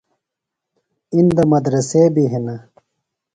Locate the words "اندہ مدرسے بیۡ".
1.15-2.29